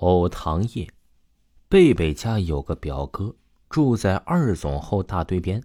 [0.00, 0.86] 藕塘夜，
[1.70, 3.34] 贝贝家有个表哥
[3.70, 5.62] 住在二总后大堆边，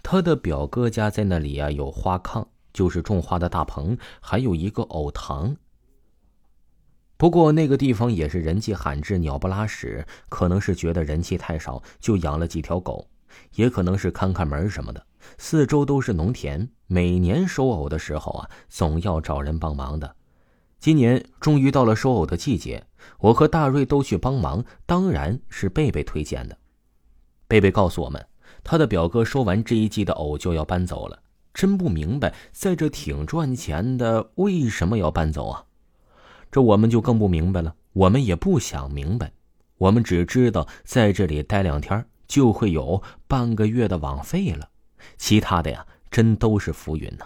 [0.00, 5.56] 他的表哥家在那里啊，有花炕，就是种花的大棚，还有一个藕塘。
[7.16, 13.08] 不过那个地方也是人迹罕至，鸟不拉屎，可能是觉得人气太少，就养了几条狗，
[13.56, 15.04] 也可能是看看门什么的。
[15.36, 20.14] 四周都是农田，每年收藕的时候啊，总要找人帮忙的。
[20.84, 22.84] 今年终于到了收藕的季节，
[23.18, 26.58] 我和大瑞都去帮忙，当然是贝贝推荐的。
[27.48, 28.22] 贝贝告诉我们，
[28.62, 31.22] 他的表哥收完这一季的藕就要搬走了，
[31.54, 35.64] 真不明白，在这挺赚钱的，为什么要搬走啊？
[36.52, 39.32] 这我们就更不明白了，我们也不想明白，
[39.78, 44.68] 我们只知道在这里待两天就会有半个月的网费了，
[45.16, 47.24] 其他的呀，真都是浮云呐。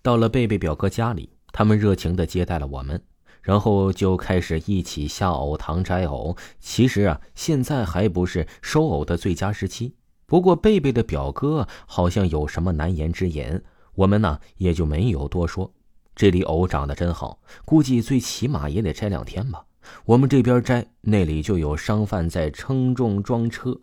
[0.00, 1.28] 到了贝贝表哥家里。
[1.52, 3.02] 他们热情的接待了我们，
[3.42, 6.36] 然后就开始一起下藕塘摘藕。
[6.60, 9.94] 其实啊，现在还不是收藕的最佳时期。
[10.26, 13.62] 不过贝贝的表哥好像有什么难言之隐，
[13.94, 15.72] 我们呢也就没有多说。
[16.14, 19.64] 这里藕长得真好，估计最起码也得摘两天吧。
[20.04, 23.80] 我们这边摘，那里就有商贩在称重装车，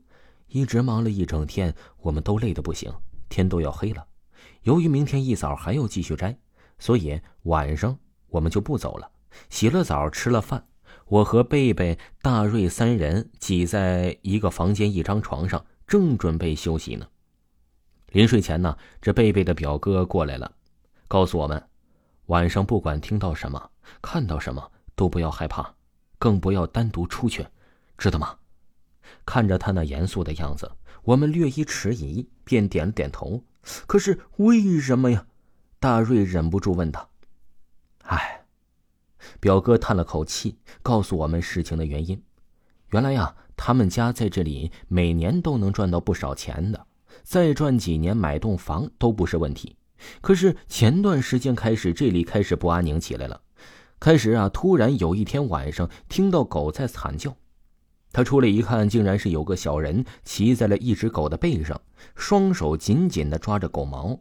[0.49, 2.93] 一直忙了一整天，我们都累得不行。
[3.27, 4.05] 天都要黑了，
[4.61, 6.37] 由于明天一早还要继续摘。
[6.77, 9.09] 所以晚上我们就不走了。
[9.49, 10.65] 洗了澡，吃了饭，
[11.07, 17.07] 我和贝贝、大瑞三人挤在一个房间一张床上，正准备休息呢。
[18.11, 20.49] 临睡前呢，这贝贝的表哥过来了，
[21.07, 21.61] 告诉我们，
[22.27, 25.75] 晚上不管听到什么、看到什么，都不要害怕，
[26.17, 27.45] 更不要单独出去，
[27.97, 28.37] 知道吗？
[29.25, 30.71] 看着他那严肃的样子，
[31.03, 33.43] 我们略一迟疑，便点了点头。
[33.85, 35.27] 可是为什么呀？
[35.85, 37.11] 大瑞忍不住问道
[38.09, 38.43] ：“哎，
[39.39, 42.19] 表哥叹了口气，告诉我们事情的原因。
[42.89, 46.87] 原来呀，他们家在这里每年都能赚到不少钱的，
[47.21, 49.75] 再赚几年买栋房都不是问题。
[50.21, 53.39] 可是前段时间开始，这里开始不安宁起来了。
[53.99, 57.37] 开始啊，突然有一天晚上听到狗在惨叫，
[58.11, 61.79] 他出来一看，竟然是有个小人骑在了一只狗的背上，
[62.15, 64.19] 双手紧紧的抓着狗毛。”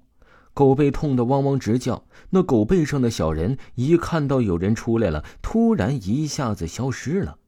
[0.54, 7.38] 狗被痛得汪汪直叫，那狗背上的小人一看到有人出来了，突然一下子消失了。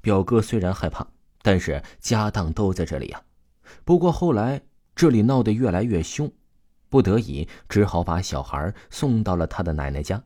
[0.00, 1.06] 表哥虽然害怕，
[1.42, 3.22] 但是家当都在这里呀。
[3.84, 4.62] 不过后来
[4.96, 6.30] 这里闹得越来越凶，
[6.88, 10.20] 不得已只好把小孩送到了他的奶奶家，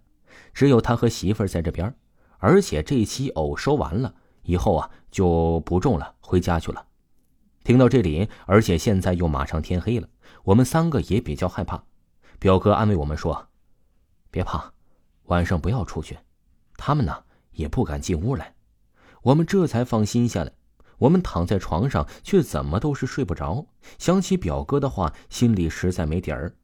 [0.54, 1.94] 只有他和媳妇在这边。
[2.38, 4.14] 而且这期藕收完了
[4.44, 6.86] 以后啊，就不种了，回家去了。
[7.64, 10.08] 听到这里，而且现在又马上天黑了，
[10.44, 11.84] 我们三个也比较害怕。
[12.40, 13.48] 表哥安慰我们说
[14.32, 14.72] ：“别怕，
[15.24, 16.18] 晚上不要出去。
[16.78, 18.54] 他们呢也不敢进屋来。”
[19.20, 20.50] 我们这才放心下来。
[20.96, 23.66] 我们躺在床上，却怎么都是睡不着。
[23.98, 26.54] 想起表哥的话，心里实在没底儿。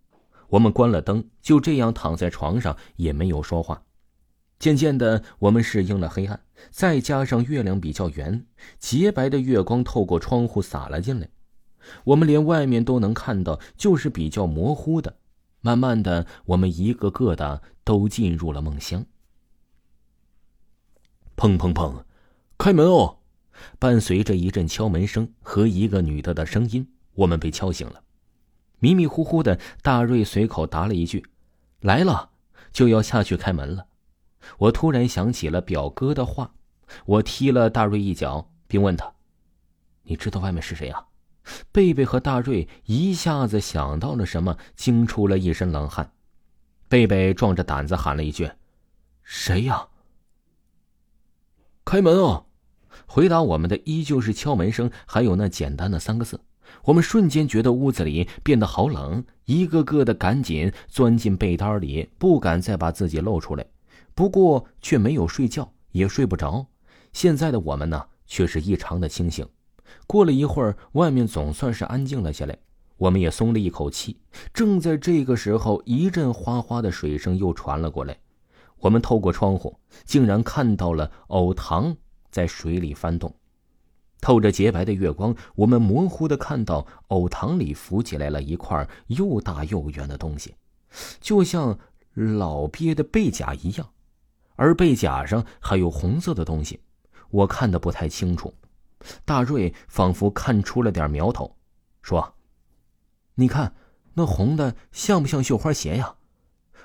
[0.49, 3.83] 我们关了灯，就这样躺在床上，也没有说话。
[4.59, 8.47] 渐渐的，我们适应了黑暗，再加上月亮比较圆，
[8.79, 11.29] 洁白的月光透过窗户洒了进来，
[12.05, 15.19] 我们连外面都能看到，就是比较模糊的。
[15.67, 19.05] 慢慢的，我们一个个的都进入了梦乡。
[21.37, 22.05] 砰砰砰，
[22.57, 23.19] 开门哦！
[23.81, 28.05] 伴随着一阵敲门声和一个女的的声音，我们被敲醒了。
[28.79, 31.27] 迷迷糊糊的，大瑞随口答了一句
[31.83, 32.31] ：“来了。”
[32.73, 33.87] 就要下去开门了。
[34.59, 36.55] 我突然想起了表哥的话，
[37.07, 39.15] 我踢了大瑞一脚，并问他
[40.05, 41.07] ：“你知道外面是谁啊？”
[41.73, 46.13] 贝贝和大瑞一下子想到了什么，惊出了一身冷汗。
[46.89, 48.51] 贝贝壮着胆子喊了一句
[49.23, 49.89] ：“谁呀？”
[51.85, 52.45] 开门啊！
[53.07, 56.41] 回答我们的依旧是敲门声，还有那简单的三个字。
[56.83, 63.65] 我们瞬间觉得屋子里变得好冷，一个个的赶紧钻进被单里，不敢再把自己露出来。
[64.15, 66.67] 不过却没有睡觉，也睡不着。
[67.13, 69.47] 现在的我们呢，却是异常的清醒。
[70.07, 72.59] 过了一会儿，外面总算是安静了下来，
[72.97, 74.19] 我们也松了一口气。
[74.53, 78.17] 正在这个时候，一阵哗哗的水声又传了过来。
[78.79, 81.97] 我们透过窗户，竟然看到了藕塘
[82.31, 83.35] 在水里翻动。
[84.21, 90.55] 透着洁白的月光，我们模糊的看到藕塘里浮起来了一块又大又圆的东西，
[91.21, 91.79] 就像
[92.15, 93.89] 老鳖的背甲一样，
[94.57, 96.81] 而背甲上还有红色的东西，
[97.31, 98.53] 我看的不太清楚。
[99.25, 101.57] 大瑞仿佛看出了点苗头，
[102.03, 102.35] 说
[103.37, 103.75] ：“你看，
[104.15, 106.15] 那红的像不像绣花鞋呀？”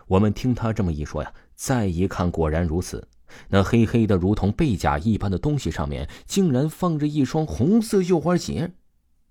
[0.08, 3.08] 我们听他这么一说呀，再一看，果然如此。
[3.48, 8.74] 那黑黑的如同背甲一般的东西上面竟然放着一双红色绣花鞋。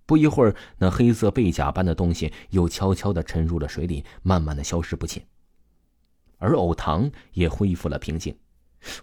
[0.06, 5.22] 不一会儿，那黑色背甲般的东西又悄悄的沉入了水里，慢慢的消失不见。
[6.38, 8.34] 而藕塘也恢复了平静。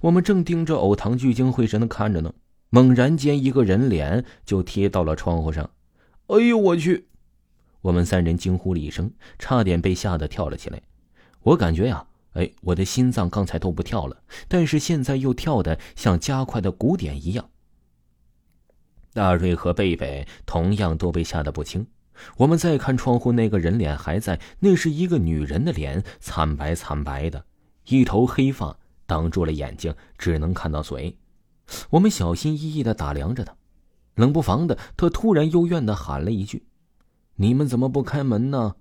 [0.02, 2.34] 我们正盯着藕塘聚精会神的看着呢，
[2.70, 5.70] 猛然间一个人脸就贴到了窗户上。
[6.28, 7.08] 哎呦我去！
[7.82, 10.82] 我们三人惊呼了一声，差点被吓得跳了起来。
[11.42, 12.06] 我感觉呀。
[12.34, 17.50] 哎，我的心脏刚才都不跳了，但是现在又跳的像加快的鼓点一样。
[19.12, 21.88] 大瑞和贝贝同样都被吓得不轻。
[22.36, 27.44] 我们再看窗户，那个人脸还在，那是一个女人的脸，惨白惨白的，
[27.86, 28.78] 一头黑发
[29.08, 31.18] 挡住了眼睛，只能看到嘴。
[31.90, 33.56] 我们小心翼翼的打量着他，
[34.16, 36.66] 冷不防的，他突然幽怨的喊了一句
[37.36, 38.76] ：“你们怎么不开门呢？”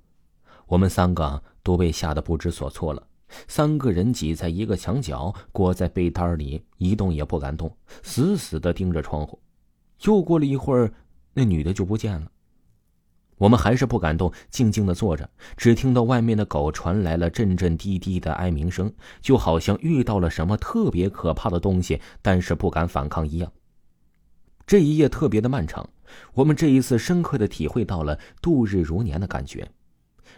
[0.66, 3.06] 我们三个都被吓得不知所措了。
[3.48, 9.38] 三个人挤在一个墙角，裹在被单里，一动也不敢动，死死的盯着窗户。
[10.02, 10.92] 又过了一会儿，
[11.34, 12.30] 那女的就不见了。
[13.38, 23.52] 我们还是不敢动，静静的坐着，只听到外面的狗传来了阵阵低低的哀鸣声，就好像遇到了什么特别可怕的东西，但是不敢反抗一样。
[24.66, 25.88] 这一夜特别的漫长，
[26.34, 29.68] 我们这一次深刻的体会到了度日如年的感觉。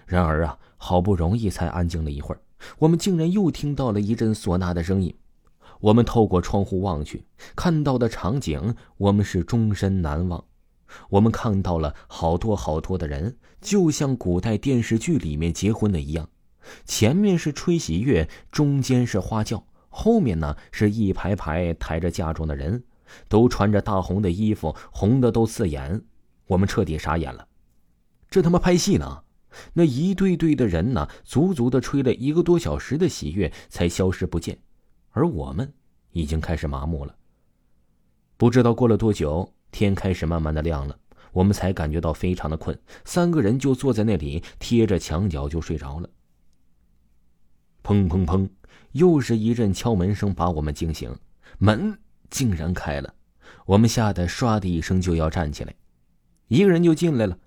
[0.04, 2.40] 然而啊，好不容易才安静了一会儿。
[2.78, 5.14] 我们竟然又听到了一阵唢呐的声音。
[5.80, 7.24] 我们透过窗户望去，
[7.54, 10.44] 看到的场景，我们是终身难忘。
[11.11, 16.29] 我们看到了好多好多的人，就像古代电视剧里面结婚的一样。
[16.85, 22.85] 前面是吹喜乐，中间是花轿，后面呢是一排排抬着嫁妆的人，
[23.29, 26.02] 都穿着大红的衣服，红的都刺眼。
[26.46, 27.46] 我们彻底傻眼了，
[28.31, 29.23] 这他妈拍戏呢？
[29.73, 34.58] 那一对对的人呢，足足的吹了一个多小时的喜悦，才消失不见，
[35.11, 35.73] 而我们
[36.12, 37.14] 已经开始麻木了。
[38.37, 40.99] 不知道过了多久，天开始慢慢的亮了，
[41.32, 46.09] 我们才感觉到非常的困，三个人就坐在那里贴着墙角就睡着了。
[47.82, 48.49] 砰砰砰，
[48.93, 51.15] 又是一阵敲门声把我们惊醒，
[51.59, 51.99] 门
[52.29, 53.15] 竟然开了，
[53.67, 55.75] 我们吓得唰的一声就要站起来，
[56.49, 57.38] 一个人就进来了，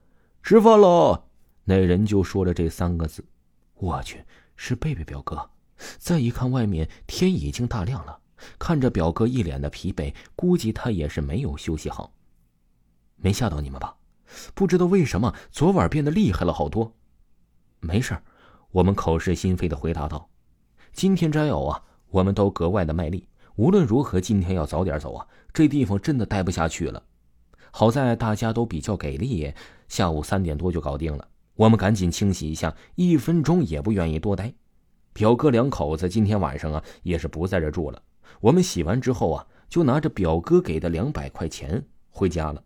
[0.41, 1.25] 吃饭喽。
[1.65, 3.23] 那人就说了这三个字，
[3.75, 4.23] 我去，
[4.55, 5.51] 是贝贝表哥。
[5.97, 8.19] 再一看外面天已经大亮了，
[8.59, 12.13] 看着表哥一脸的疲惫，估计他也是没有休息好。
[13.17, 13.95] 没吓到你们吧？
[14.53, 16.93] 不知道为什么昨晚变得厉害了好多。
[17.79, 18.17] 没事
[18.71, 20.29] 我们口是心非的回答道。
[20.93, 23.27] 今天摘藕啊，我们都格外的卖力。
[23.55, 27.03] 无论如何，今天要早点走啊，这地方真的待不下去了。
[27.71, 29.53] 好在大家都比较给力，
[29.87, 31.27] 下午三点多就搞定了。
[31.55, 34.53] 我们赶紧清洗一下，一分钟也不愿意多待。
[35.13, 38.01] 表哥两口子今天晚上啊，也是不在这住了。
[38.39, 42.63] 我们洗完之后啊，就拿着表哥给的两百块钱回家了。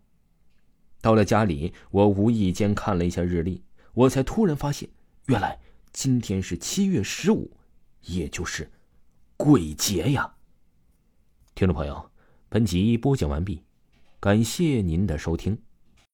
[1.00, 3.62] 到了家里，我无意间看了一下日历，
[3.94, 4.88] 我才突然发现，
[5.26, 5.58] 原来
[5.92, 7.50] 今天是七月十五，
[8.06, 8.70] 也就是
[9.36, 10.34] 鬼节呀。
[11.54, 12.10] 听众朋友，
[12.48, 13.62] 本集播讲完毕，
[14.18, 15.58] 感谢您的收听。